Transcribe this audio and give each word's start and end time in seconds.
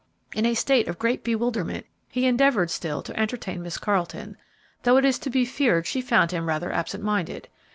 In 0.33 0.47
a 0.47 0.55
state 0.55 0.87
of 0.87 0.97
great 0.97 1.23
bewilderment 1.23 1.85
he 2.09 2.25
endeavored 2.25 2.71
still 2.71 3.03
to 3.03 3.15
entertain 3.19 3.61
Miss 3.61 3.77
Carleton, 3.77 4.35
though 4.81 4.97
it 4.97 5.05
is 5.05 5.19
to 5.19 5.29
be 5.29 5.45
feared 5.45 5.85
she 5.85 6.01
found 6.01 6.31
him 6.31 6.47
rather 6.47 6.71
absent 6.71 7.03
minded. 7.03 7.47